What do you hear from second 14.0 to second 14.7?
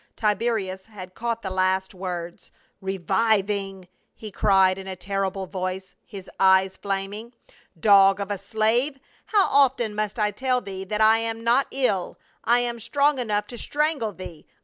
thee.